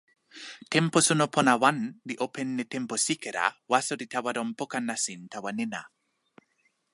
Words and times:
tenpo 0.71 0.97
suno 1.07 1.25
pona 1.33 1.53
wan 1.63 1.77
li 2.07 2.15
open 2.25 2.49
e 2.63 2.65
tenpo 2.73 2.95
sike 3.05 3.29
la, 3.37 3.45
waso 3.71 3.93
li 3.99 4.05
tawa 4.13 4.29
lon 4.37 4.49
poka 4.59 4.79
nasin 4.87 5.21
tawa 5.31 5.49
nena. 5.57 5.81